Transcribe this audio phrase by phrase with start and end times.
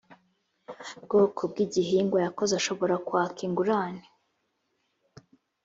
[1.03, 4.05] bwoko bw igihingwa yakoze ashobora kwaka ingurane